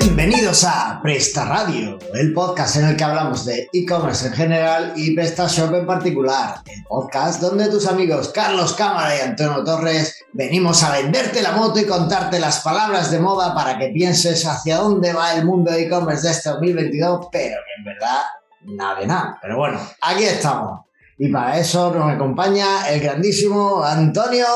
[0.00, 5.14] Bienvenidos a Presta Radio, el podcast en el que hablamos de e-commerce en general y
[5.14, 6.60] PrestaShop en particular.
[6.66, 11.80] El podcast donde tus amigos Carlos Cámara y Antonio Torres venimos a venderte la moto
[11.80, 15.82] y contarte las palabras de moda para que pienses hacia dónde va el mundo de
[15.82, 18.22] e-commerce de este 2022, pero que en verdad
[18.62, 19.38] nada de nada.
[19.42, 20.80] Pero bueno, aquí estamos.
[21.18, 24.46] Y para eso nos acompaña el grandísimo Antonio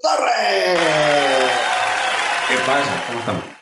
[0.00, 0.78] Torres.
[2.48, 3.04] ¿Qué pasa?
[3.06, 3.57] ¿Cómo estamos?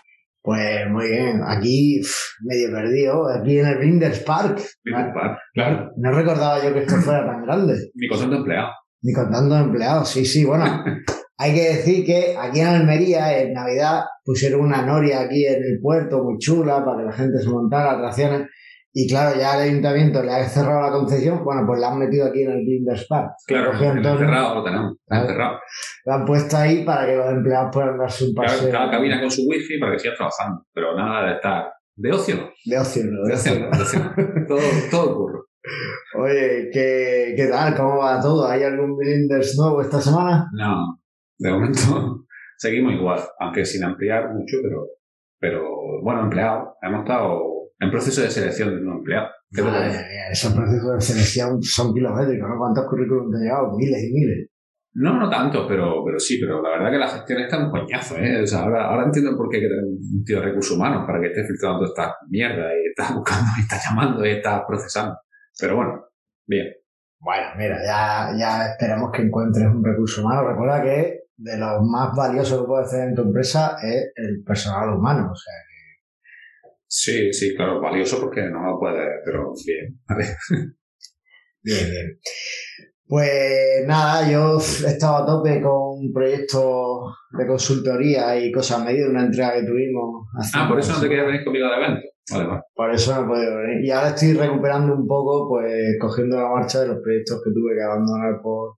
[0.46, 2.00] Pues muy bien, aquí
[2.44, 4.60] medio perdido, aquí en el Blinders Park.
[4.84, 5.90] Blinders Park, claro.
[5.96, 7.74] No recordaba yo que esto fuera tan grande.
[7.96, 8.68] Ni contando empleado.
[9.02, 10.64] Ni contando empleados, sí, sí, bueno.
[11.38, 15.80] hay que decir que aquí en Almería, en Navidad, pusieron una noria aquí en el
[15.82, 18.42] puerto muy chula para que la gente se montara atracciones.
[18.98, 22.28] Y claro, ya el ayuntamiento le ha cerrado la concesión, bueno, pues la han metido
[22.28, 23.32] aquí en el Blinders Park.
[23.46, 25.26] Claro, en cerrado lo tenemos, claro.
[25.26, 25.58] cerrado.
[26.06, 28.72] Lo han puesto ahí para que los empleados puedan darse un paseo.
[28.72, 32.36] Cada, cabina con su wifi para que siga trabajando, pero nada de estar de ocio.
[32.64, 33.28] De ocio, ¿no?
[33.28, 34.00] De ocio, de ocio.
[34.48, 35.40] todo, todo ocurre.
[36.18, 37.76] Oye, ¿qué, ¿qué tal?
[37.76, 38.48] ¿Cómo va todo?
[38.48, 40.48] ¿Hay algún Blinders nuevo esta semana?
[40.54, 41.02] No,
[41.36, 42.24] de momento
[42.56, 44.86] seguimos igual, aunque sin ampliar mucho, pero,
[45.38, 46.68] pero bueno, empleados.
[46.80, 49.28] Hemos estado en proceso de selección de un empleado.
[49.50, 52.58] ¿Qué Madre mía, esos procesos de selección son kilométricos, ¿no?
[52.58, 53.76] ¿Cuántos currículums te han llegado?
[53.76, 54.48] Miles y miles.
[54.94, 58.16] No, no tanto, pero, pero sí, pero la verdad que la gestión está un coñazo,
[58.16, 58.42] ¿eh?
[58.42, 61.04] O sea, ahora, ahora entiendo por qué hay que tener un tío de recursos humanos
[61.06, 65.18] para que esté filtrando esta mierda y está buscando y está llamando y está procesando.
[65.60, 66.06] Pero bueno,
[66.46, 66.66] bien.
[67.18, 70.48] Bueno, mira, ya, ya esperamos que encuentres un recurso humano.
[70.48, 74.96] Recuerda que de lo más valioso que puedes hacer en tu empresa es el personal
[74.96, 75.65] humano, o sea
[76.88, 80.24] Sí, sí, claro, valioso porque no lo puede, pero bien, vale.
[81.62, 82.20] Bien, bien.
[83.08, 89.10] Pues nada, yo he estado a tope con un proyecto de consultoría y cosas medidas,
[89.10, 90.28] una entrega que tuvimos.
[90.54, 92.08] Ah, por eso no te querías venir conmigo al evento.
[92.30, 92.62] Vale, vale.
[92.72, 93.84] Por eso no he podido venir.
[93.84, 97.74] Y ahora estoy recuperando un poco, pues cogiendo la marcha de los proyectos que tuve
[97.76, 98.76] que abandonar por,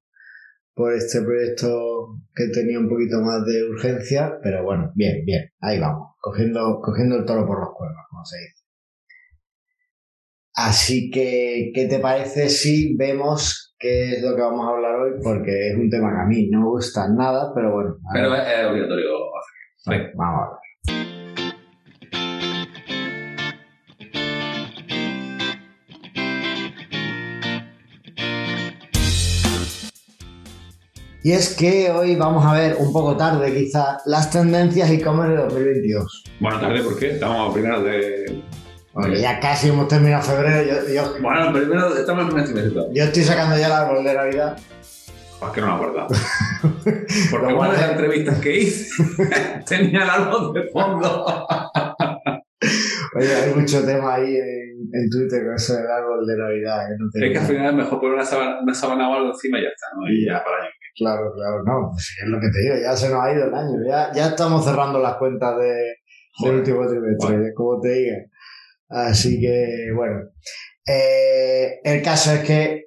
[0.75, 5.81] por este proyecto que tenía un poquito más de urgencia, pero bueno, bien, bien, ahí
[5.81, 8.65] vamos, cogiendo, cogiendo el toro por los cuernos, como se dice.
[10.55, 15.12] Así que, ¿qué te parece si vemos qué es lo que vamos a hablar hoy?
[15.22, 17.97] Porque es un tema que a mí no me gusta nada, pero bueno.
[18.12, 19.09] Pero es obligatorio.
[19.87, 20.58] Vale, vamos a ver.
[31.28, 35.43] Y es que hoy vamos a ver un poco tarde, quizá, las tendencias e-commerce de
[35.43, 36.25] 2022.
[36.41, 37.11] Bueno, tarde, ¿por qué?
[37.11, 38.43] Estamos a primeros de.
[38.94, 40.87] Porque ya casi hemos terminado febrero.
[40.91, 44.56] Yo, bueno, primero estamos en y mes Yo estoy sacando ya la árbol de Navidad.
[44.56, 46.06] Es que no me acuerdo.
[47.31, 49.05] Porque una de las entrevistas que hice
[49.69, 51.47] tenía el árbol de fondo.
[53.15, 56.87] Oye, hay mucho tema ahí en, en Twitter con eso del árbol de Navidad.
[56.99, 59.59] No es que al final es mejor poner una sábana, una sábana o algo encima
[59.59, 60.11] y ya está, ¿no?
[60.11, 60.71] Y ya para allá.
[60.97, 63.55] Claro, claro, no, pues es lo que te digo, ya se nos ha ido el
[63.55, 65.95] año, ya, ya estamos cerrando las cuentas de,
[66.43, 68.17] del último trimestre, como te diga.
[68.89, 70.23] Así que, bueno,
[70.85, 72.87] eh, el caso es que,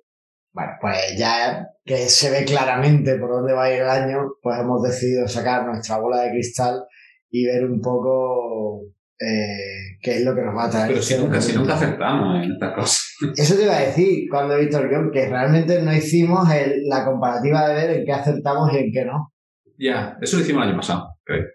[0.54, 4.60] bueno, pues ya que se ve claramente por dónde va a ir el año, pues
[4.60, 6.84] hemos decidido sacar nuestra bola de cristal
[7.30, 8.82] y ver un poco
[9.22, 10.88] eh, qué es lo que nos va a traer.
[10.88, 13.18] Pero si nunca, si nunca acertamos en estas cosas.
[13.38, 16.48] Eso te iba a decir cuando he visto el guion, que realmente no hicimos
[16.86, 19.32] la comparativa de ver en qué acertamos y en qué no.
[19.78, 21.46] Ya, eso lo hicimos el año pasado, creo.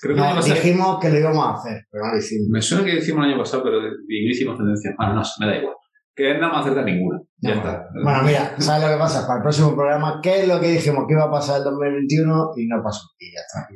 [0.00, 2.48] creo que no, dijimos que lo íbamos a hacer, pero no lo hicimos.
[2.50, 4.94] Me suena que lo hicimos el año pasado, pero no hicimos tendencia.
[4.96, 5.74] Bueno, no, me da igual.
[6.14, 7.20] Que no vamos a acertar ninguna.
[7.38, 7.88] Ya está.
[8.02, 9.26] Bueno, mira, ¿sabes lo que pasa?
[9.26, 12.50] Para el próximo programa, ¿qué es lo que dijimos que iba a pasar el 2021?
[12.56, 13.08] Y no pasó.
[13.18, 13.66] Y ya está.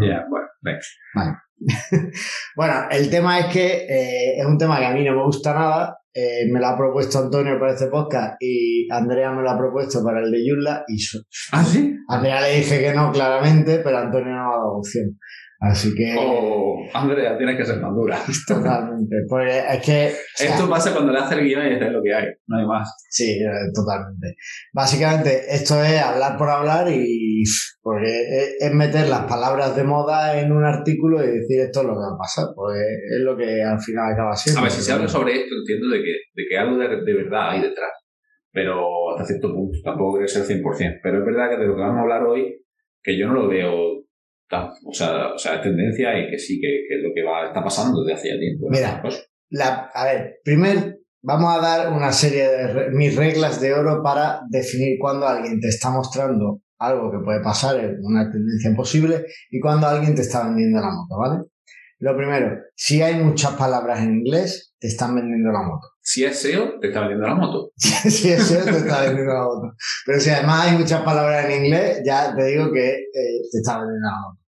[0.00, 0.80] ya, bueno, venga.
[1.14, 1.36] Vale.
[2.56, 5.54] bueno, el tema es que eh, es un tema que a mí no me gusta
[5.54, 5.98] nada.
[6.14, 10.04] Eh, me lo ha propuesto Antonio para este podcast y Andrea me lo ha propuesto
[10.04, 10.98] para el de Yula y
[11.52, 11.96] ¿Ah, sí?
[12.06, 15.18] Andrea le dije que no claramente, pero Antonio no ha dado opción.
[15.62, 16.16] Así que.
[16.18, 18.18] Oh, Andrea, tienes que ser más dura.
[18.48, 19.14] Totalmente.
[19.28, 20.06] Porque es que.
[20.44, 22.92] esto pasa cuando le hace el guion y es lo que hay, no hay más.
[23.08, 24.34] Sí, eh, totalmente.
[24.72, 27.44] Básicamente, esto es hablar por hablar y.
[27.80, 31.92] Porque es meter las palabras de moda en un artículo y decir esto es lo
[31.92, 32.46] que va a pasar.
[32.56, 34.60] Pues es lo que al final acaba siendo.
[34.60, 37.14] A ver, si se habla sobre esto, entiendo de que, de que algo de, de
[37.14, 37.90] verdad hay detrás.
[38.50, 41.00] Pero hasta cierto punto, tampoco creo ser 100%.
[41.02, 42.64] Pero es verdad que de lo que vamos a hablar hoy,
[43.00, 44.01] que yo no lo veo
[44.60, 47.46] o sea, o sea, es tendencia y que sí, que, que, es lo que va,
[47.46, 48.66] está pasando desde hace ya tiempo.
[48.70, 49.02] Mira,
[49.50, 54.40] la, a ver, primero vamos a dar una serie de mis reglas de oro para
[54.50, 59.86] definir cuando alguien te está mostrando algo que puede pasar, una tendencia posible, y cuando
[59.86, 61.44] alguien te está vendiendo la moto, ¿vale?
[62.00, 65.86] Lo primero, si hay muchas palabras en inglés, te están vendiendo la moto.
[66.00, 67.70] Si es SEO, te está vendiendo la moto.
[67.76, 69.76] si es SEO, te está vendiendo la moto.
[70.04, 73.78] Pero si además hay muchas palabras en inglés, ya te digo que eh, te está
[73.78, 74.41] vendiendo la moto.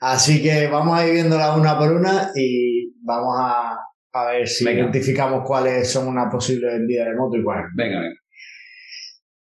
[0.00, 3.78] Así que vamos a ir viéndola una por una y vamos a,
[4.12, 4.80] a ver si Venga.
[4.82, 7.66] identificamos cuáles son una posible vendida de moto y cuáles.
[7.76, 8.14] Venga, venga.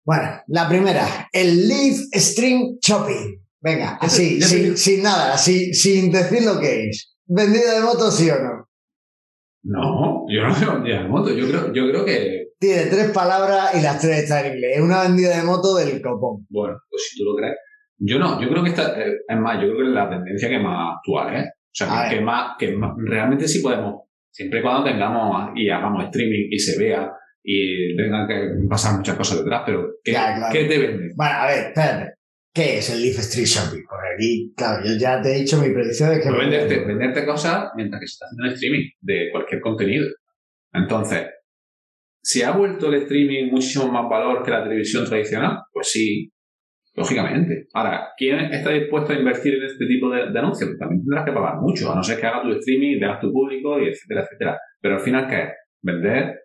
[0.04, 3.40] Bueno, la primera, el Live Stream Shopping.
[3.60, 4.76] Venga, así, sin, digo.
[4.76, 7.14] sin nada, así, sin decir lo que es.
[7.26, 8.68] ¿Vendida de moto sí o no?
[9.62, 11.30] No, yo no veo vendida de moto.
[11.32, 14.76] Yo creo, yo creo que, Tiene tres palabras y las tres están en inglés.
[14.76, 16.46] Es una vendida de moto del copón.
[16.50, 17.56] bueno, pues si tú lo crees.
[17.98, 20.48] Yo no, yo creo que esta, eh, es más, yo creo que es la tendencia
[20.48, 21.44] que más actual, ¿eh?
[21.46, 25.50] O sea, A que, que más, que más, realmente sí podemos, siempre y cuando tengamos
[25.54, 27.10] y hagamos streaming y se vea
[27.42, 30.52] y tengan que pasar muchas cosas detrás, pero ¿qué, Ya, claro.
[30.52, 31.12] ¿qué te vende?
[31.14, 32.14] Bueno, a ver, espérate.
[32.54, 33.82] ¿Qué es el Live Stream Shopping?
[33.88, 36.28] Porque aquí, claro, yo ya te he dicho mi predicción de que...
[36.28, 40.06] Pues venderte, venderte cosas mientras que se está haciendo el streaming de cualquier contenido.
[40.72, 41.26] Entonces,
[42.22, 46.32] si ha vuelto el streaming muchísimo más valor que la televisión tradicional, pues sí,
[46.94, 47.66] lógicamente.
[47.74, 50.70] Ahora, ¿quién está dispuesto a invertir en este tipo de, anuncios?
[50.70, 53.32] Pues también tendrás que pagar mucho, a no ser que hagas tu streaming, tengas tu
[53.32, 54.58] público, y etcétera, etcétera.
[54.80, 55.48] Pero al final, ¿qué es?
[55.82, 56.40] Vender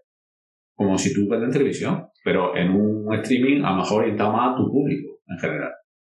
[0.75, 4.53] como si tú vendes en televisión, pero en un streaming a lo mejor orientado más
[4.53, 5.71] a tu público en general.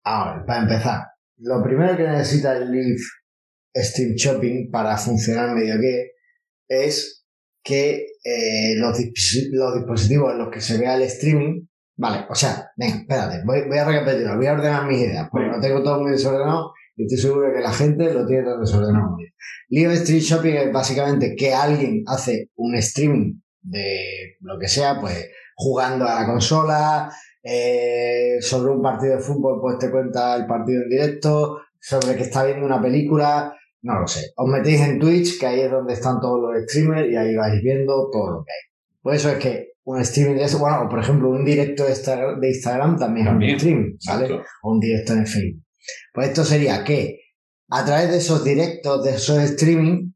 [0.06, 1.02] A ver, para empezar,
[1.38, 3.02] lo primero que necesita el Live
[3.76, 6.12] Stream Shopping para funcionar medio que
[6.70, 7.26] es
[7.64, 8.98] que eh, los,
[9.52, 13.68] los dispositivos en los que se vea el streaming, vale, o sea, venga, espérate, voy,
[13.68, 17.04] voy a recapitular, voy a ordenar mis ideas, porque lo tengo todo muy desordenado y
[17.04, 19.18] estoy seguro que la gente lo tiene todo desordenado.
[19.70, 25.30] Live Stream Shopping es básicamente que alguien hace un streaming de lo que sea, pues
[25.56, 27.12] jugando a la consola,
[27.42, 32.24] eh, sobre un partido de fútbol, pues te cuenta el partido en directo, sobre que
[32.24, 34.32] está viendo una película, no lo sé.
[34.38, 37.62] Os metéis en Twitch, que ahí es donde están todos los streamers y ahí vais
[37.62, 38.74] viendo todo lo que hay.
[39.02, 41.92] Por eso es que un streaming de eso, bueno, o por ejemplo, un directo de
[41.92, 44.26] Insta- de Instagram también, También, es un stream, ¿vale?
[44.26, 44.46] Exacto.
[44.64, 45.64] O un directo en Facebook.
[46.14, 47.20] Pues esto sería que
[47.70, 50.12] a través de esos directos, de esos streaming,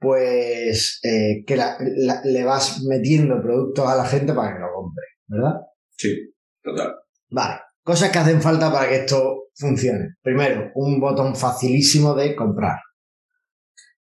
[0.00, 4.66] pues eh, que la- la- le vas metiendo productos a la gente para que lo
[4.74, 5.52] compre, ¿verdad?
[5.96, 6.14] Sí,
[6.62, 6.94] total.
[7.30, 10.14] Vale, cosas que hacen falta para que esto funcione.
[10.22, 12.78] Primero, un botón facilísimo de comprar.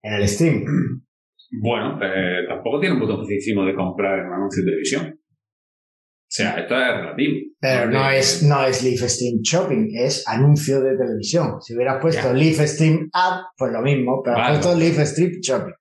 [0.03, 0.63] En el stream.
[1.51, 5.19] Bueno, eh, tampoco tiene un botón facilísimo de comprar en un anuncio de televisión.
[5.19, 7.35] O sea, esto es relativo.
[7.59, 11.61] Pero no es, no es Live Stream Shopping, es anuncio de televisión.
[11.61, 12.33] Si hubieras puesto.
[12.33, 14.59] Live Stream Ad, pues lo mismo, pero has Vale.
[14.59, 15.73] puesto Live Stream Shopping.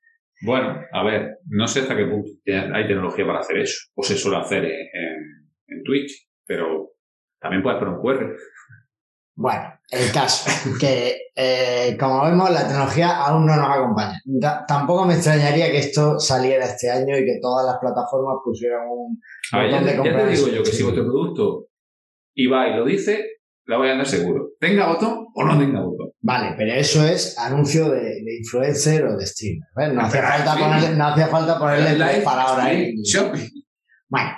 [0.43, 3.89] Bueno, a ver, no sé hasta qué punto hay tecnología para hacer eso.
[3.95, 6.93] O se suele hacer en Twitch, pero
[7.41, 8.37] también puedes poner un QR.
[9.35, 10.51] Bueno, el caso,
[10.81, 14.19] que eh, como vemos, la tecnología aún no nos acompaña.
[14.41, 18.81] Ta- tampoco me extrañaría que esto saliera este año y que todas las plataformas pusieran
[18.91, 19.21] un
[19.53, 21.67] A ver, ya, botón de ya te digo yo que si vuestro producto
[22.35, 23.25] y va y lo dice,
[23.67, 24.51] la voy a andar seguro.
[24.61, 26.11] Tenga botón o no tenga botón.
[26.21, 29.95] Vale, pero eso es anuncio de, de influencer o de streamer.
[29.95, 32.99] No, hacía Pero, falta ponerle, no hacía falta ponerle tres palabras ahí.
[32.99, 33.03] stream
[33.33, 33.63] shopping.
[34.09, 34.31] Bueno,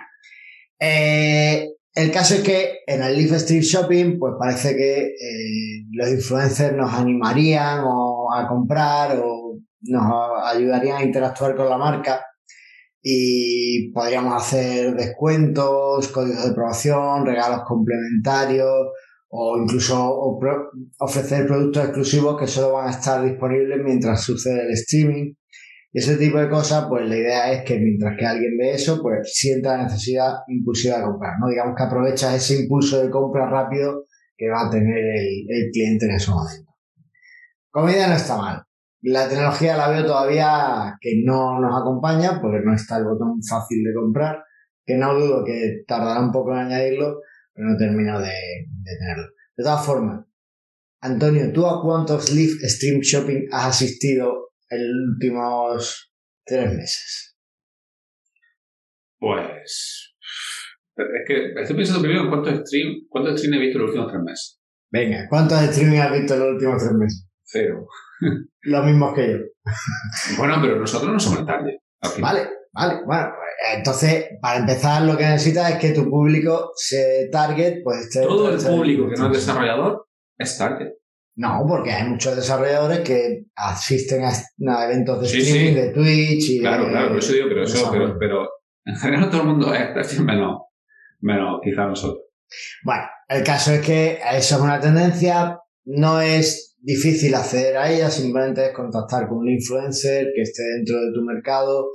[0.80, 1.66] eh,
[1.98, 6.76] el caso es que en el Live Stream Shopping, pues parece que eh, los influencers
[6.76, 10.12] nos animarían o a comprar o nos
[10.44, 12.24] ayudarían a interactuar con la marca
[13.02, 18.90] y podríamos hacer descuentos, códigos de promoción, regalos complementarios
[19.30, 20.38] o incluso
[21.00, 25.34] ofrecer productos exclusivos que solo van a estar disponibles mientras sucede el streaming.
[25.98, 29.34] Ese tipo de cosas, pues la idea es que mientras que alguien ve eso, pues
[29.34, 31.48] sienta la necesidad impulsiva de comprar, ¿no?
[31.48, 34.04] Digamos que aprovechas ese impulso de compra rápido
[34.36, 36.72] que va a tener el, cliente en ese momento.
[37.72, 38.62] Como idea no está mal.
[39.00, 43.82] La tecnología la veo todavía que no nos acompaña porque no está el botón fácil
[43.82, 44.44] de comprar,
[44.86, 49.26] que no dudo que tardará un poco en añadirlo, pero no termino de, de tenerlo.
[49.56, 50.24] De todas formas,
[51.00, 56.12] Antonio, ¿tú a cuántos live stream shopping has asistido en los últimos
[56.44, 57.36] tres meses?
[59.18, 60.14] Pues.
[60.96, 64.12] Es que estoy pensando primero en cuántos stream, cuántos stream he visto en los últimos
[64.12, 64.60] tres meses.
[64.90, 67.28] Venga, ¿cuántos streaming has visto en los últimos tres meses?
[67.44, 67.86] Cero.
[68.62, 69.38] Los mismos que yo.
[70.38, 71.78] Bueno, pero nosotros no somos el target.
[72.00, 72.34] al final.
[72.34, 72.94] Vale, vale.
[73.06, 78.00] Bueno, pues entonces, para empezar, lo que necesitas es que tu público se target, pues
[78.06, 78.22] esté.
[78.22, 80.06] Todo el esté- público que no es desarrollador
[80.36, 80.92] es target.
[81.40, 84.30] No, porque hay muchos desarrolladores que asisten a,
[84.74, 85.74] a eventos de Sí, streaming sí.
[85.74, 88.48] de Twitch y Claro, de- claro, por eso digo, pero eso, pero, pero
[88.84, 90.62] en general todo el mundo es menos,
[91.20, 92.24] menos quizá nosotros.
[92.82, 98.10] Bueno, el caso es que eso es una tendencia, no es difícil acceder a ella,
[98.10, 101.88] simplemente es contactar con un influencer que esté dentro de tu mercado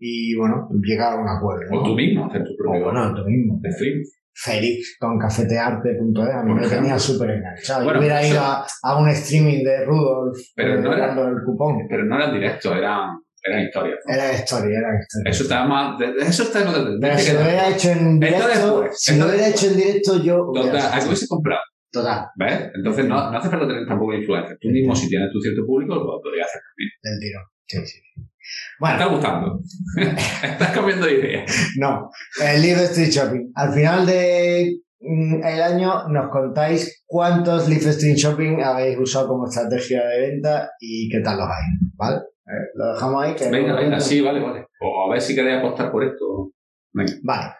[0.00, 1.66] y, bueno, llegar a un acuerdo.
[1.78, 3.58] O tú mismo, hacer tu O, propio bueno, tú mismo.
[3.62, 4.00] de stream.
[4.40, 7.84] Félix con cafetearte.es, a mí me tenía súper enganchado.
[7.84, 11.06] Bueno, Yo hubiera eso- ido a, a un streaming de Rudolf Pero eh, no era-
[11.08, 11.78] dando el cupón.
[11.88, 13.98] Pero no eran directos, eran, eran historias.
[14.06, 14.14] ¿no?
[14.14, 15.30] Era historia, era historia.
[15.30, 16.00] Eso está más.
[16.00, 16.84] Eso está en otro.
[17.00, 20.50] Pero si lo hubiera hecho en directo, después, si lo hubiera hecho en directo, yo
[20.54, 21.60] Total, algo hubiese comprado.
[21.90, 22.70] Total, ¿Ves?
[22.74, 24.54] Entonces no, no hace falta tener tampoco influencia.
[24.60, 26.90] Tú mismo, si tienes tu cierto público, lo podrías hacer también.
[27.02, 27.44] del tirón.
[27.66, 28.27] Sí, sí.
[28.48, 29.60] ¿Te Bueno, está gustando?
[30.42, 31.44] Estás cambiando de idea.
[31.78, 32.10] no.
[32.42, 33.52] El Live Street Shopping.
[33.54, 39.46] Al final de mm, el año nos contáis cuántos Live Street Shopping habéis usado como
[39.48, 41.64] estrategia de venta y qué tal los hay.
[41.96, 42.16] ¿Vale?
[42.46, 43.34] Eh, lo dejamos ahí.
[43.34, 44.66] Que Venga, venga, sí, vale, vale.
[44.80, 46.52] O a ver si queréis apostar por esto.
[46.92, 47.12] Venga.
[47.22, 47.52] Vale.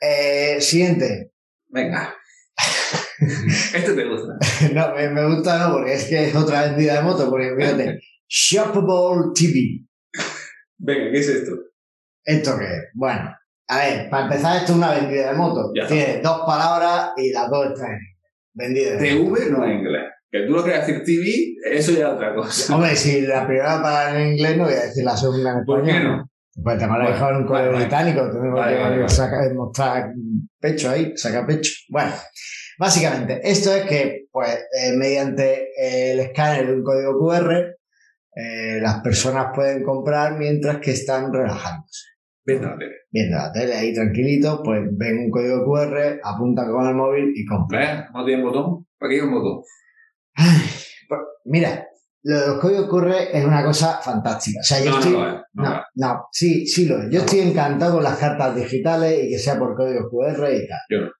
[0.00, 1.32] Eh, siguiente.
[1.68, 2.14] Venga.
[3.74, 4.38] Este te gusta.
[4.72, 7.98] No, me, me gusta no, porque es que es otra vendida de moto, porque fíjate,
[8.28, 9.84] Shoppable TV.
[10.78, 11.52] Venga, ¿qué es esto?
[12.24, 12.84] ¿Esto qué es?
[12.94, 13.34] Bueno,
[13.68, 15.72] a ver, para empezar, esto es una vendida de moto.
[15.74, 15.86] Ya.
[15.86, 18.16] Tiene dos palabras y las dos están en inglés.
[18.54, 19.34] Vendida de moto.
[19.34, 20.02] TV no es inglés.
[20.30, 22.74] Que tú lo quieras decir TV, eso ya es otra cosa.
[22.74, 25.80] Hombre, si la primera palabra en inglés, no voy a decir la segunda en ¿Por
[25.80, 26.02] español.
[26.02, 26.30] qué no?
[26.62, 27.84] Pues te van a Bueno, dejar un vale, correo vale.
[27.84, 30.12] británico, tenemos Vale, que sacar- mostrar
[30.60, 31.70] pecho ahí, saca pecho.
[31.88, 32.12] Bueno,
[32.78, 37.76] básicamente, esto es que, pues, eh, mediante el escáner de un código QR,
[38.40, 42.04] eh, las personas pueden comprar mientras que están relajándose.
[42.46, 42.92] A la tele.
[43.10, 47.44] Viendo la tele ahí tranquilito, pues ven un código QR, apuntan con el móvil y
[47.44, 47.98] compran.
[47.98, 48.06] ¿Ves?
[48.14, 48.86] ¿No tiene botón?
[49.00, 49.62] Aquí hay un botón.
[50.34, 50.60] Ay,
[51.08, 51.86] pues, mira,
[52.22, 54.60] lo de los códigos QR es una cosa fantástica.
[54.60, 55.12] O sea, yo No, estoy...
[55.54, 55.82] no.
[55.94, 57.10] No, sí, sí lo es.
[57.10, 60.80] Yo estoy encantado con las cartas digitales y que sea por código QR y tal.
[60.88, 61.10] Yo no.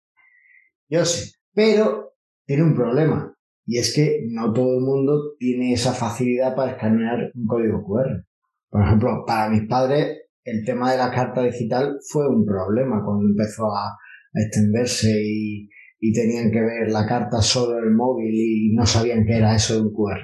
[0.88, 1.32] Yo sí.
[1.52, 2.14] Pero
[2.46, 3.34] tiene un problema.
[3.70, 8.24] Y es que no todo el mundo tiene esa facilidad para escanear un código QR.
[8.70, 13.26] Por ejemplo, para mis padres, el tema de la carta digital fue un problema cuando
[13.26, 13.94] empezó a
[14.32, 15.68] extenderse y,
[16.00, 19.54] y tenían que ver la carta solo en el móvil y no sabían qué era
[19.54, 20.22] eso de un QR.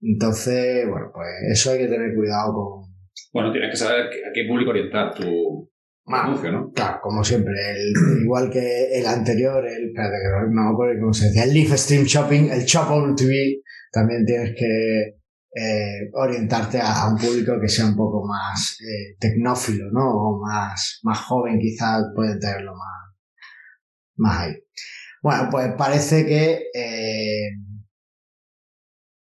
[0.00, 2.84] Entonces, bueno, pues eso hay que tener cuidado con,
[3.32, 5.67] Bueno, tienes que saber a qué público orientar tu
[6.08, 6.70] tu anuncio, ¿no?
[6.72, 7.92] Claro, como siempre, el-
[8.24, 11.76] igual que el anterior, el, espérate, que no, me acuerdo cómo se decía, el Live
[11.78, 13.60] Stream Shopping, el Shop on TV,
[13.92, 15.14] también tienes que
[15.54, 20.08] eh, orientarte a, a un público que sea un poco más eh, tecnófilo, ¿no?
[20.10, 23.14] O más, más joven, quizás puede tenerlo más,
[24.16, 24.54] más ahí.
[25.22, 27.50] Bueno, pues parece que eh,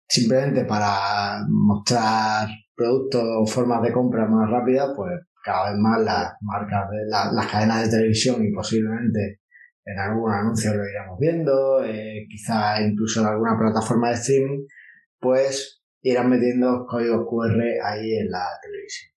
[0.09, 5.13] simplemente para mostrar productos o formas de compra más rápidas, pues
[5.43, 9.41] cada vez más las marcas de la- las cadenas de televisión y posiblemente
[9.85, 14.67] en algún anuncio lo iremos viendo, eh, quizá incluso en alguna plataforma de streaming,
[15.19, 19.13] pues irán metiendo códigos QR ahí en la televisión.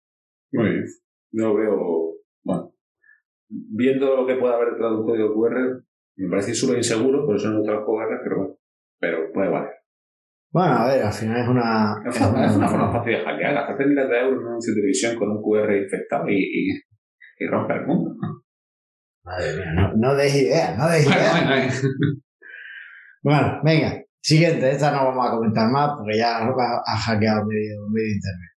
[0.53, 0.85] Muy bien.
[1.31, 2.13] Yo veo,
[2.43, 2.73] bueno,
[3.49, 5.83] viendo lo que puede haber detrás de un código QR,
[6.17, 8.59] me parece súper inseguro, por eso no otros QR, pero
[8.99, 9.73] pero puede valer.
[10.53, 11.95] Bueno, a ver, al final es una...
[12.07, 14.71] Es una, es una forma fácil de hackear, gastarte miles de euros en un anuncio
[14.73, 16.69] de televisión con un QR infectado y, y,
[17.39, 18.11] y romper el mundo.
[19.25, 21.69] Madre mía, no, no des ideas, no des Bueno, bueno, eh.
[23.23, 26.43] Bueno, venga, siguiente, esta no vamos a comentar más porque ya ha,
[26.85, 28.51] ha hackeado medio, medio internet.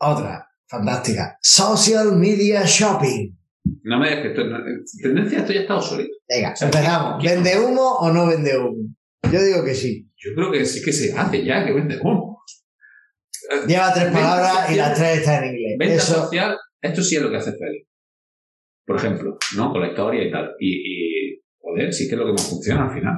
[0.00, 1.36] Otra, fantástica.
[1.42, 3.36] Social Media Shopping.
[3.84, 4.58] No me digas que esto, no-
[5.00, 6.10] tendencia esto ya está obsoleto.
[6.28, 7.20] Venga, empezamos.
[7.22, 8.88] ¿quién- ¿Vende humo o no vende humo?
[9.30, 10.10] Yo digo que sí.
[10.16, 12.42] Yo creo que sí que se hace ya, que vende humo.
[13.66, 15.76] Lleva tres palabras y las tres están en inglés.
[15.78, 17.88] Venta Eso, social, esto sí es lo que hace Félix.
[18.86, 19.72] Por ejemplo, ¿no?
[19.72, 20.54] Con la historia y tal.
[20.58, 23.14] Y, y joder, sí que es lo que más funciona al final.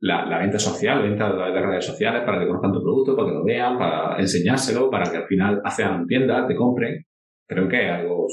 [0.00, 3.28] La, la venta social, venta través de redes sociales para que conozcan tu producto, para
[3.28, 7.04] que lo vean, para enseñárselo, para que al final hagan tiendas, te compren.
[7.48, 8.26] Creo que es algo,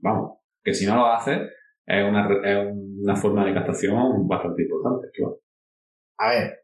[0.00, 1.40] vamos, que si no lo haces,
[1.86, 2.68] es una, es
[3.02, 5.08] una forma de captación bastante importante.
[5.20, 5.36] bueno.
[6.26, 6.58] A ver,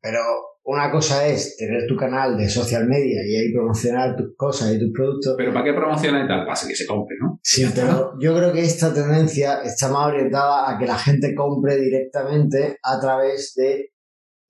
[0.00, 0.18] pero
[0.64, 4.78] una cosa es tener tu canal de social media y ahí promocionar tus cosas y
[4.78, 5.34] tus productos.
[5.36, 6.46] Pero ¿para qué promocionar y tal?
[6.46, 7.40] Para que se compre, ¿no?
[7.42, 11.76] Sí, pero yo creo que esta tendencia está más orientada a que la gente compre
[11.78, 13.90] directamente a través de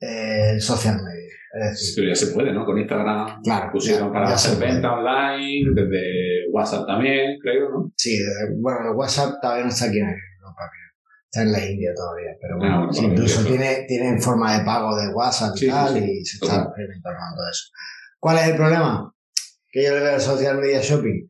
[0.00, 1.32] eh, social media.
[1.54, 2.64] Es decir, Pero ya se puede, ¿no?
[2.64, 7.92] Con Instagram claro, pusieron ya- para ya hacer venta online, desde WhatsApp también, creo, ¿no?
[7.96, 10.91] Sí, de- bueno, el WhatsApp todavía no está aquí en Europa, creo.
[11.34, 15.08] Está en la India todavía, pero Ah, bueno, incluso tiene, tiene forma de pago de
[15.14, 15.98] WhatsApp y Sí, tal, sí.
[16.20, 17.64] y se está experimentando todo eso.
[18.20, 19.14] ¿Cuál es el problema?
[19.70, 21.26] Que yo le veo al social media shopping.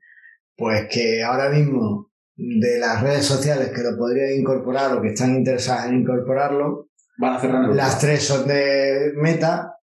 [0.57, 5.37] Pues que ahora mismo, de las redes sociales que lo podrían incorporar o que están
[5.37, 9.77] interesadas en incorporarlo, Van a cerrar las tres son de Meta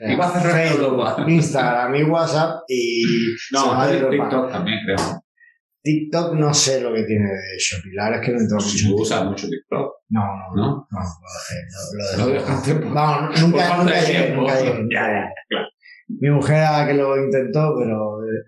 [0.00, 1.28] Y va a cerrar Facebook.
[1.28, 3.04] Instagram y WhatsApp y
[3.56, 3.88] va No, a.
[4.10, 5.24] TikTok también creo.
[5.82, 7.94] TikTok no sé lo que tiene de Shopping.
[7.94, 8.68] La verdad es que no entro mucho.
[8.68, 10.88] Si en tú usas mucho TikTok, No, no, no.
[10.88, 10.88] ¿no?
[12.18, 14.88] No, lo dejaste Vamos, nunca, nunca llegué, nunca llegué.
[14.92, 15.68] Ya, ya, claro.
[16.08, 18.44] Mi mujer a que lo intentó, pero eh,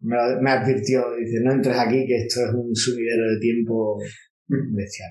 [0.00, 3.98] me, me advirtió, dice, no entres aquí que esto es un sumidero de tiempo
[4.48, 5.10] bestial.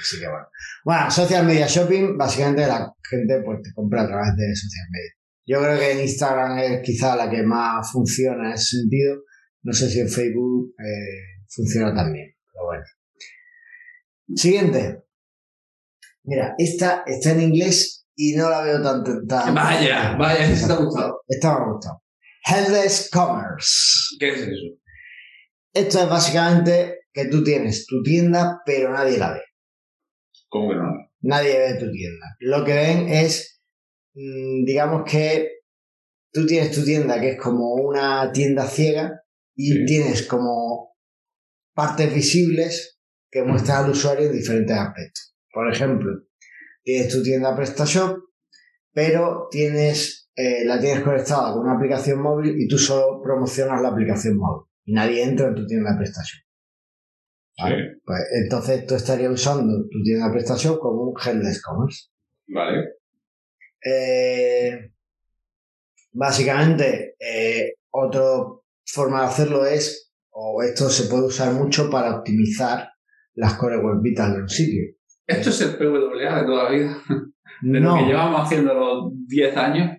[0.00, 0.46] Así que bueno.
[0.84, 5.12] Bueno, social media shopping, básicamente la gente pues te compra a través de social media.
[5.44, 9.22] Yo creo que en Instagram es quizá la que más funciona en ese sentido.
[9.62, 12.84] No sé si en Facebook eh, funciona también, pero bueno.
[14.34, 15.04] Siguiente.
[16.24, 19.04] Mira, esta está en inglés y no la veo tan...
[19.26, 21.20] tan Vaya, vaya, eso te ha gustado.
[21.28, 22.02] esta me ha gustado.
[22.44, 24.16] Headless Commerce.
[24.18, 24.78] ¿Qué es eso?
[25.72, 29.40] Esto es básicamente que tú tienes tu tienda, pero nadie la ve.
[30.48, 30.92] ¿Cómo que no?
[31.20, 32.26] Nadie ve tu tienda.
[32.40, 33.62] Lo que ven es,
[34.14, 35.50] mm, digamos que
[36.32, 39.21] tú tienes tu tienda que es como una tienda ciega
[39.54, 39.84] y Sí.
[39.86, 40.94] tienes como
[41.74, 42.98] partes visibles
[43.30, 45.34] que muestran al usuario en diferentes aspectos.
[45.52, 46.10] Por ejemplo,
[46.82, 48.18] tienes tu tienda PrestaShop,
[48.92, 53.88] pero tienes, eh, la tienes conectada con una aplicación móvil y tú solo promocionas la
[53.88, 56.40] aplicación móvil y nadie entra en tu tienda PrestaShop.
[57.58, 57.76] ¿vale?
[57.76, 58.00] Sí.
[58.04, 62.08] Pues entonces tú estarías usando tu tienda PrestaShop como un headless commerce.
[62.48, 62.88] Vale.
[63.84, 64.92] Eh,
[66.12, 68.22] básicamente, eh, otra
[68.86, 72.88] forma de hacerlo es, o esto se puede usar mucho para optimizar
[73.34, 74.82] las core web vitals de un sitio.
[75.26, 76.98] Esto es el PWA de toda la vida.
[77.62, 79.96] De no, lo que llevamos haciéndolo 10 años.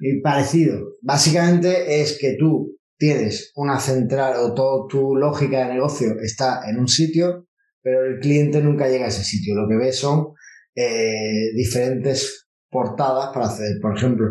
[0.00, 0.80] y parecido.
[1.00, 6.78] Básicamente es que tú tienes una central o toda tu lógica de negocio está en
[6.78, 7.46] un sitio,
[7.82, 9.54] pero el cliente nunca llega a ese sitio.
[9.54, 10.34] Lo que ve son
[10.74, 13.78] eh, diferentes portadas para hacer.
[13.80, 14.26] Por ejemplo,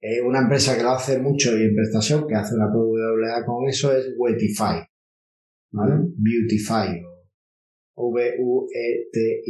[0.00, 3.68] eh, una empresa que lo hace mucho y en prestación, que hace una PWA con
[3.68, 4.86] eso, es Wetify.
[5.72, 5.94] ¿Vale?
[6.16, 7.02] Beautify
[7.96, 9.44] V-U-E-T-I-F-I.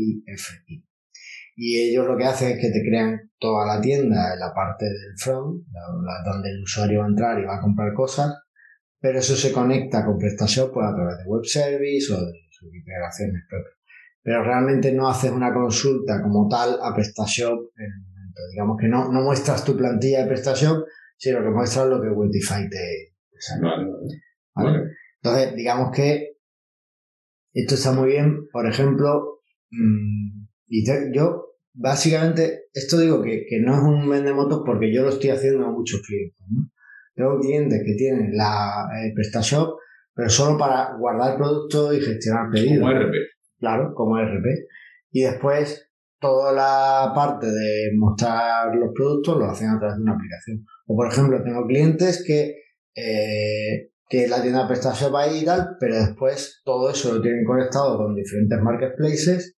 [1.58, 4.84] Y ellos lo que hacen es que te crean toda la tienda en la parte
[4.84, 5.64] del front,
[6.24, 8.34] donde el usuario va a entrar y va a comprar cosas,
[9.00, 12.74] pero eso se conecta con PrestaShop pues, a través de web service o de sus
[12.74, 13.74] integraciones propias.
[14.22, 18.05] Pero realmente no haces una consulta como tal a PrestaShop en
[18.50, 20.84] Digamos que no, no muestras tu plantilla de PrestaShop,
[21.16, 23.60] sino que muestras lo que Wetify te, te saca.
[23.62, 24.06] Vale, vale.
[24.54, 24.70] ¿vale?
[24.78, 24.90] Vale.
[25.22, 26.36] Entonces, digamos que
[27.54, 33.60] esto está muy bien, por ejemplo, mm, y te- yo básicamente, esto digo que, que
[33.60, 36.44] no es un vendemotos porque yo lo estoy haciendo a muchos clientes.
[36.50, 36.70] ¿no?
[37.14, 39.78] Tengo clientes que tienen la eh, PrestaShop,
[40.14, 42.78] pero solo para guardar productos y gestionar pedidos.
[42.80, 43.14] Como RP.
[43.58, 44.46] Claro, como RP.
[45.12, 45.85] Y después
[46.26, 50.64] toda la parte de mostrar los productos lo hacen a través de una aplicación.
[50.86, 52.56] O por ejemplo, tengo clientes que
[52.96, 57.98] eh, que la tienda PrestaShop ahí y tal, pero después todo eso lo tienen conectado
[57.98, 59.56] con diferentes marketplaces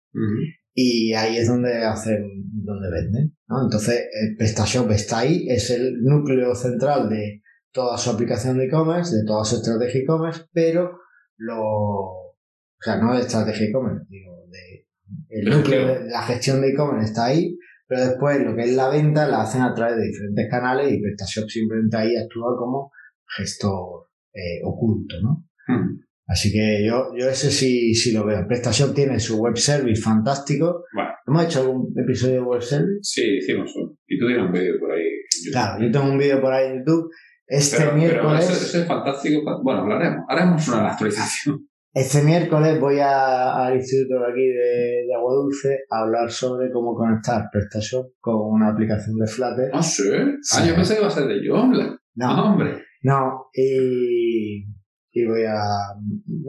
[0.75, 3.37] y ahí es donde hacen, donde venden.
[3.47, 3.63] ¿no?
[3.65, 9.15] Entonces, el PrestaShop está ahí, es el núcleo central de toda su aplicación de e-commerce,
[9.15, 10.99] de toda su estrategia e-commerce, pero
[11.37, 12.37] lo, o
[12.81, 14.87] sea, no de estrategia e-commerce, digo, de,
[15.29, 18.89] el núcleo de la gestión de e-commerce está ahí, pero después lo que es la
[18.89, 22.91] venta la hacen a través de diferentes canales y PrestaShop simplemente ahí actúa como
[23.37, 25.45] gestor eh, oculto, ¿no?
[25.67, 26.01] Mm.
[26.27, 28.47] Así que yo, yo ese sí, sí lo veo.
[28.47, 30.85] PrestaShop tiene su web service fantástico.
[30.95, 31.11] Bueno.
[31.27, 32.99] ¿Hemos hecho algún episodio de web service?
[33.03, 33.95] Sí, hicimos uno.
[34.07, 35.01] Y tú tienes un vídeo por ahí.
[35.01, 35.53] en YouTube.
[35.53, 37.11] Claro, yo tengo un vídeo por ahí en YouTube.
[37.47, 39.41] Este Pero, pero miércoles, eso, eso es fantástico.
[39.63, 40.25] Bueno, hablaremos.
[40.29, 41.67] Haremos una actualización.
[41.93, 46.71] Este miércoles voy a- al instituto de aquí de, de Agua Dulce a hablar sobre
[46.71, 49.71] cómo conectar PrestaShop con una aplicación de Flutter.
[49.73, 50.03] Ah, sí.
[50.43, 50.57] Sí.
[50.61, 51.99] Ah, yo pensé que iba a ser de Joomla.
[52.15, 52.83] No, Ah, hombre.
[53.03, 54.65] no, y,
[55.13, 55.59] y voy a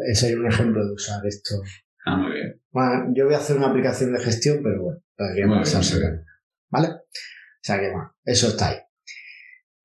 [0.08, 1.56] enseñar un ejemplo de usar esto.
[2.06, 2.62] Ah, muy bien.
[2.71, 5.63] Bueno, yo voy a hacer una aplicación de gestión, pero bueno, todavía no.
[6.71, 6.88] ¿Vale?
[6.88, 8.78] O sea que bueno, eso está ahí.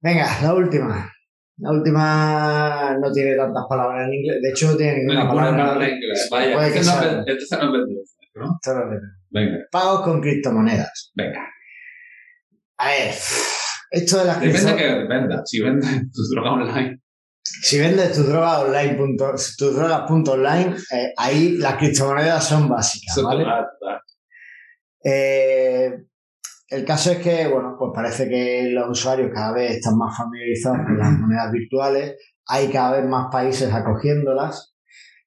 [0.00, 1.10] Venga, la última.
[1.58, 4.42] La última no tiene tantas palabras en inglés.
[4.42, 6.28] De hecho, no tiene No ninguna ninguna palabra palabra en inglés.
[6.30, 8.58] Vaya, Puede este que no sea- es este no es vendedor, ¿no?
[8.60, 11.12] Esto no es de- Venga, Pagos con criptomonedas.
[11.14, 11.48] venga.
[12.78, 13.14] A ver,
[13.90, 15.42] esto de las Depende de que vendas.
[15.48, 17.00] Si vendes tu droga online.
[17.46, 23.44] Si vendes tu droga online, punto, tus drogas.online, eh, ahí las criptomonedas son básicas, ¿vale?
[25.04, 25.92] Eh,
[26.68, 30.78] el caso es que, bueno, pues parece que los usuarios cada vez están más familiarizados
[30.86, 34.74] con las monedas virtuales, hay cada vez más países acogiéndolas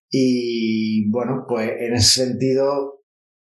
[0.10, 3.04] y, bueno, pues en ese sentido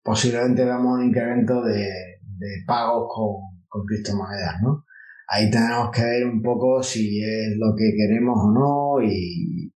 [0.03, 1.85] posiblemente veamos un incremento de,
[2.21, 4.85] de pagos con, con criptomonedas, ¿no?
[5.27, 9.71] ahí tenemos que ver un poco si es lo que queremos o no y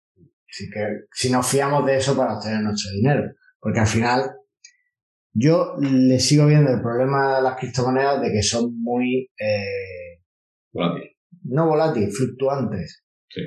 [0.46, 3.30] si, que, si nos fiamos de eso para obtener nuestro dinero.
[3.60, 4.30] Porque al final
[5.32, 9.30] yo le sigo viendo el problema de las criptomonedas de que son muy...
[9.38, 10.22] Eh,
[10.72, 11.16] volátiles.
[11.44, 13.04] No volátiles, fluctuantes.
[13.28, 13.42] Sí.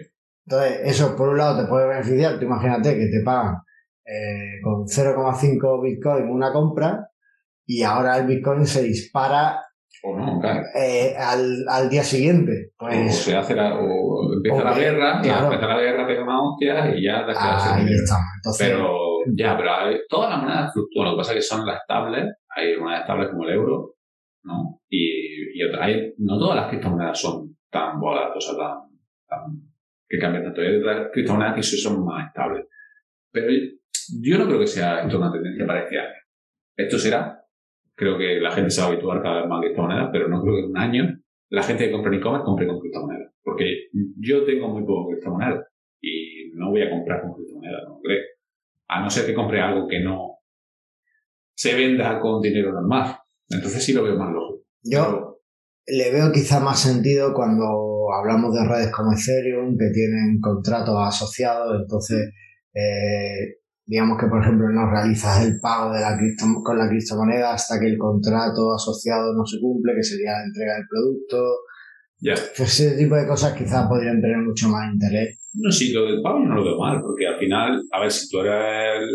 [0.45, 2.39] Entonces, eso por un lado te puede beneficiar.
[2.39, 3.55] Tú imagínate que te pagan
[4.05, 7.07] eh, con 0,5 Bitcoin una compra
[7.65, 9.61] y ahora el Bitcoin se dispara
[10.03, 10.63] o no, claro.
[10.75, 12.71] Eh, al, al, día siguiente.
[12.77, 15.41] Pues, o se hace la, o empieza la guerra, claro.
[15.41, 18.25] y empieza la guerra, pega una hostia y ya Ahí estamos.
[18.37, 19.71] Entonces, pero ya, pero
[20.09, 21.05] todas las monedas fluctúan.
[21.05, 22.33] Lo que pasa es que son las estables.
[22.55, 23.95] Hay monedas estables como el euro,
[24.43, 24.81] ¿no?
[24.89, 25.81] Y, y otras.
[25.81, 28.79] Hay, no todas las criptomonedas son tan volátiles, o sea, tan,
[29.27, 29.61] tan,
[30.07, 30.61] que cambian tanto.
[30.61, 32.65] Hay otras criptomonedas que sí son más estables.
[33.31, 33.47] Pero
[34.21, 36.15] yo no creo que sea esto una tendencia para este año.
[36.75, 37.41] Esto será
[38.01, 40.41] creo que la gente se va a habituar cada vez más a criptomonedas, pero no
[40.41, 43.31] creo que en un año la gente que compra en e-commerce compre con criptomonedas.
[43.43, 45.67] Porque yo tengo muy poco criptomonedas
[46.01, 48.23] y no voy a comprar con criptomonedas, no creo.
[48.91, 50.39] A no ser que compre algo que no
[51.55, 53.17] se venda con dinero normal.
[53.49, 54.65] Entonces sí lo veo más lógico.
[54.83, 55.39] Yo
[55.87, 61.81] le veo quizá más sentido cuando hablamos de redes como Ethereum, que tienen contratos asociados,
[61.81, 62.31] entonces
[62.73, 66.17] eh, digamos que, por ejemplo, no realizas el pago de la
[66.63, 70.75] con la criptomoneda hasta que el contrato asociado no se cumple, que sería la entrega
[70.75, 71.37] del producto.
[72.21, 72.35] Ya.
[72.55, 75.39] Pues ese tipo de cosas quizás podrían tener mucho más interés.
[75.55, 78.11] No, sí, lo del pago yo no lo veo mal, porque al final, a ver,
[78.11, 79.09] si tú eres el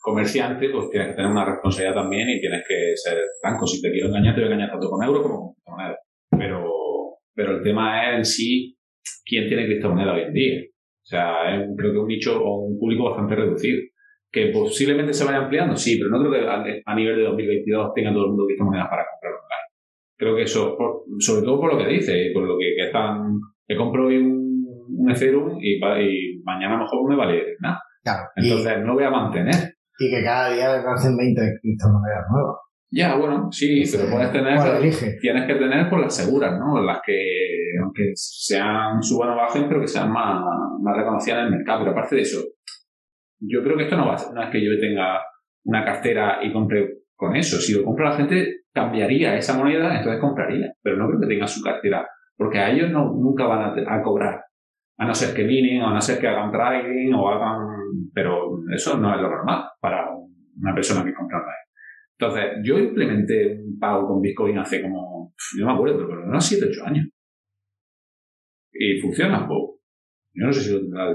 [0.00, 3.66] comerciante, pues tienes que tener una responsabilidad también y tienes que ser franco.
[3.66, 5.98] Si te quiero engañar, te voy a engañar tanto con euros como con criptomonedas.
[6.30, 6.64] Pero,
[7.34, 8.78] pero el tema es en sí
[9.24, 10.60] quién tiene criptomoneda hoy en día.
[10.62, 13.80] O sea, es creo que un nicho o un público bastante reducido.
[14.32, 18.12] Que posiblemente se vaya ampliando, sí, pero no creo que a, nivel de 2022 tenga
[18.12, 19.04] todo el mundo criptomonedas para.
[20.16, 20.76] Creo que eso,
[21.18, 24.64] sobre todo por lo que dice, por lo que, que están, que compro hoy un,
[24.88, 27.80] un Ethereum y, y, mañana a lo mejor no me vale nada.
[28.02, 28.22] Claro.
[28.36, 29.74] Entonces no voy a mantener.
[29.98, 32.56] Y que cada día hacen 20 criptomonedas nuevas.
[32.90, 34.58] Ya, bueno, sí, pero puedes tener.
[35.20, 36.80] Tienes que tener por las seguras, ¿no?
[36.80, 37.18] Las que,
[37.82, 40.42] aunque sean suban o bajen, pero que sean más,
[40.80, 41.80] más reconocidas en el mercado.
[41.80, 42.40] Pero aparte de eso,
[43.40, 45.20] yo creo que esto no va a ser, no es que yo tenga
[45.64, 47.56] una cartera y compre con eso.
[47.58, 50.70] Si lo compra la gente, cambiaría esa moneda, entonces compraría.
[50.82, 54.44] Pero no creo que tenga su cartera, porque a ellos no, nunca van a, cobrar.
[54.98, 57.56] A no ser que minen, a no ser que hagan trading, o hagan.
[58.12, 61.66] Pero eso no es lo normal para una persona que compra online.
[62.18, 66.40] Entonces, yo implementé un pago con Bitcoin hace como, no me acuerdo, pero por lo
[66.40, 67.08] 7, 8 años.
[68.72, 69.60] Y funciona, pues,
[70.34, 71.12] yo no sé si lo tendrá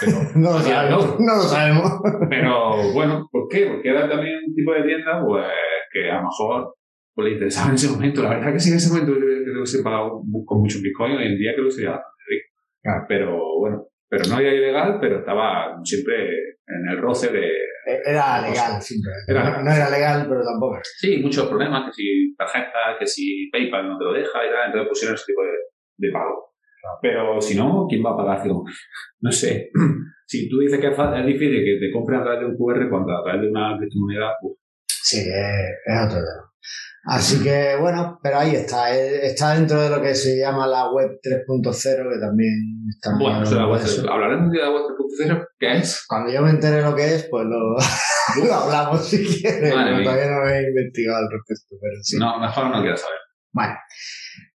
[0.00, 1.90] pero no, lo sabemos, no, lo sabemos.
[2.28, 3.66] Pero bueno, ¿por qué?
[3.66, 5.46] Porque era también un tipo de tienda pues,
[5.92, 6.74] que a lo mejor
[7.14, 8.22] pues, le interesaba en ese momento.
[8.22, 11.26] La verdad que si en ese momento creo que se pagado con mucho Bitcoin, hoy
[11.26, 13.06] en día creo que sería bastante rico.
[13.08, 16.28] Pero bueno, pero no era ilegal, pero estaba siempre
[16.66, 17.48] en el roce de
[17.84, 19.32] eh, era legal, simplemente.
[19.32, 20.78] no, era legal, pero tampoco.
[20.84, 24.66] Sí, muchos problemas, que si tarjeta, que si PayPal no te lo deja y tal,
[24.66, 26.52] entonces pusieron ese tipo de, de pago.
[27.00, 28.42] Pero si no, ¿quién va a pagar?
[29.20, 29.70] No sé.
[30.24, 33.12] Si tú dices que es difícil que te compren a través de un QR cuando
[33.12, 34.32] a través de una criptomoneda.
[34.86, 36.51] Sí, es, otro tema.
[37.04, 38.96] Así que bueno, pero ahí está.
[38.96, 42.54] Está dentro de lo que se llama la web 3.0, que también
[42.88, 43.16] está.
[43.18, 44.84] Bueno, eso la web, hablaremos un día de la web
[45.18, 46.04] 3.0, ¿qué es?
[46.06, 47.76] Cuando yo me entere lo que es, pues lo,
[48.46, 49.72] lo hablamos si quieres.
[49.72, 52.18] todavía no he investigado al respecto, pero sí.
[52.18, 53.18] No, mejor no quiero saber.
[53.52, 53.74] Bueno.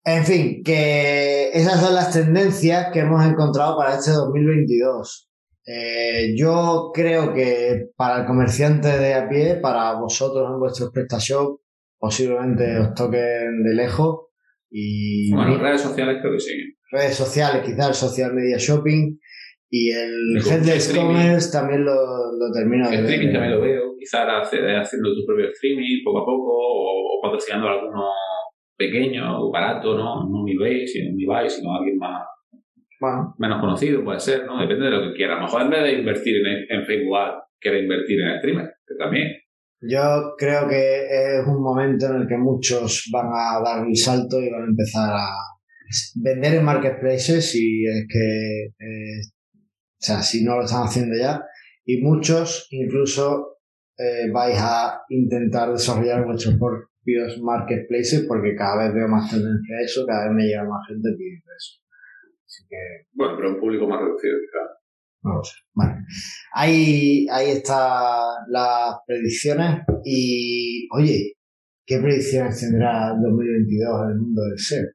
[0.05, 5.31] En fin, que esas son las tendencias que hemos encontrado para este 2022.
[5.65, 11.61] Eh, yo creo que para el comerciante de a pie, para vosotros en vuestros PrestaShop,
[12.03, 14.27] posiblemente os toquen de lejos.
[14.69, 16.53] Y bueno, redes sociales creo que sí.
[16.91, 19.17] Redes sociales, quizás el social media shopping.
[19.71, 23.83] Y el headless commerce también lo, lo termino de streaming también lo veo.
[23.97, 28.11] Quizás haciendo tu propio streaming poco a poco o, o patrocinando a alguno
[28.77, 30.29] pequeño o barato, ¿no?
[30.29, 32.25] No mi base, sino mi buy, sino alguien más
[33.01, 33.35] bueno.
[33.39, 34.61] menos conocido, puede ser, ¿no?
[34.61, 35.35] Depende de lo que quiera.
[35.35, 37.17] A lo mejor en vez de invertir en, en Facebook
[37.61, 39.42] quiere invertir en el streamer, que también.
[39.85, 44.41] Yo creo que es un momento en el que muchos van a dar el salto
[44.41, 45.29] y van a empezar a
[46.15, 51.43] vender en marketplaces y es que, eh, o sea, si no lo están haciendo ya,
[51.85, 53.59] y muchos incluso
[53.99, 59.83] eh, vais a intentar desarrollar vuestros propios marketplaces porque cada vez veo más tendencia a
[59.83, 61.83] eso, cada vez me llega más gente pidiendo eso.
[63.13, 64.82] Bueno, pero un público más reducido quizás.
[65.23, 65.55] No lo sé.
[65.73, 65.95] Bueno,
[66.53, 71.35] ahí, ahí están las predicciones y, oye,
[71.87, 74.87] ¿qué predicciones tendrá 2022 en el mundo del SEO?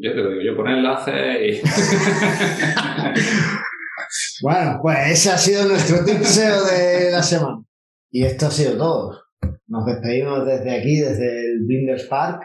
[0.00, 1.60] Yo te lo digo, yo pon enlace y.
[4.42, 7.62] bueno, pues ese ha sido nuestro tipseo de la semana.
[8.10, 9.20] Y esto ha sido todo.
[9.66, 12.42] Nos despedimos desde aquí, desde el Blinders Park.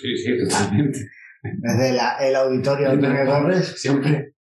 [0.00, 1.00] Sí, sí, totalmente.
[1.42, 3.74] Desde la, el auditorio Antonio Torres.
[3.76, 4.33] Siempre,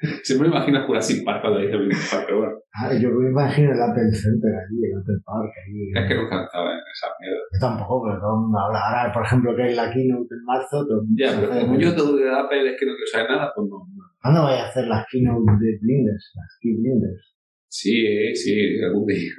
[0.24, 2.56] siempre me imagino Jurassic Park cuando dice Blinders Park, pero bueno.
[2.72, 5.92] Ah, yo me imagino el Apple Center allí, el Apple Park allí.
[5.92, 7.42] Es que nunca estaba en esa mierda.
[7.52, 8.80] Yo tampoco, pero todo el mundo habla.
[8.80, 10.86] Ahora, por ejemplo, que es la keynote en marzo.
[10.86, 13.28] Todo el mundo Ya, pero como yo todo de Apple es que no quiero saber
[13.28, 13.76] nada, pues no.
[13.84, 14.04] no.
[14.22, 16.24] ¿Cuándo vais a hacer las keynote de Blinders?
[16.36, 17.24] Las key Blinders.
[17.68, 19.32] Sí, sí, algún día.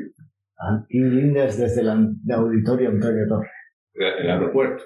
[0.62, 3.52] Las key Blinders desde el auditorio Antonio Torres.
[3.94, 4.84] El aeropuerto.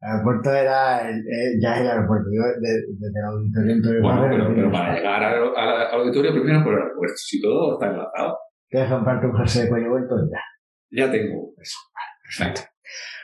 [0.00, 4.00] El aeropuerto era el, eh, ya es el aeropuerto, yo de- desde el auditorio Antonio
[4.02, 4.38] Bueno, Torres.
[4.38, 7.16] pero, pero para llegar al, auditorio primero por el aeropuerto.
[7.16, 8.38] Si todo está enlazado,
[8.70, 10.14] ¿Quieres comprarte un jersey de cuello vuelto?
[10.30, 11.04] Ya.
[11.06, 11.78] ya tengo eso.
[12.22, 12.60] Perfecto.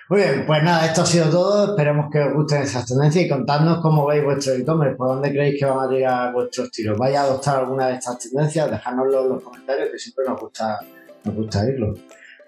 [0.09, 1.71] Muy bien, pues nada, esto ha sido todo.
[1.71, 5.59] Esperemos que os gusten esas tendencias y contadnos cómo veis vuestro e-commerce, por dónde creéis
[5.61, 6.97] que van a llegar vuestros tiros.
[6.99, 8.71] ¿Vais a adoptar alguna de estas tendencias?
[8.71, 10.79] Dejárnoslo en los comentarios, que siempre nos gusta,
[11.25, 11.95] nos gusta oírlo.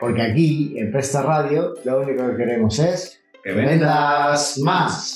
[0.01, 5.15] Porque aquí, en Presta Radio, lo único que queremos es que vendas más.